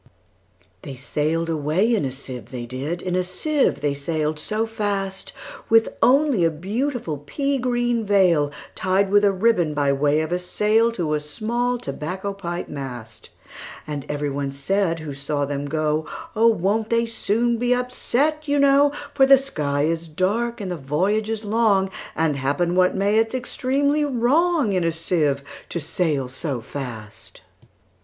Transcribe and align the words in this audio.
They 0.81 0.95
sail'd 0.95 1.47
away 1.47 1.93
in 1.93 2.05
a 2.05 2.11
sieve, 2.11 2.47
they 2.49 2.65
did, 2.65 3.03
In 3.03 3.15
a 3.15 3.23
sieve 3.23 3.81
they 3.81 3.93
sail'd 3.93 4.39
so 4.39 4.65
fast, 4.65 5.31
With 5.69 5.89
only 6.01 6.43
a 6.43 6.49
beautiful 6.49 7.19
pea 7.19 7.59
green 7.59 8.03
veilTied 8.03 9.11
with 9.11 9.23
a 9.23 9.31
ribbon, 9.31 9.75
by 9.75 9.93
way 9.93 10.21
of 10.21 10.31
a 10.31 10.39
sail, 10.39 10.91
To 10.93 11.13
a 11.13 11.19
small 11.19 11.77
tobacco 11.77 12.33
pipe 12.33 12.67
mast. 12.67 13.29
And 13.85 14.07
every 14.09 14.31
one 14.31 14.51
said 14.51 15.01
who 15.01 15.13
saw 15.13 15.45
them 15.45 15.67
go,"Oh! 15.67 16.47
won't 16.47 16.89
they 16.89 17.01
be 17.03 17.11
soon 17.11 17.61
upset, 17.71 18.41
you 18.47 18.57
know:For 18.57 19.27
the 19.27 19.37
sky 19.37 19.83
is 19.83 20.07
dark, 20.07 20.59
and 20.59 20.71
the 20.71 20.77
voyage 20.77 21.29
is 21.29 21.45
long; 21.45 21.91
And, 22.15 22.37
happen 22.37 22.75
what 22.75 22.95
may, 22.95 23.19
it 23.19 23.33
's 23.33 23.35
extremely 23.35 24.01
wrongIn 24.03 24.83
a 24.83 24.91
sieve 24.91 25.43
to 25.69 25.79
sail 25.79 26.27
so 26.27 26.59
fast." 26.59 27.41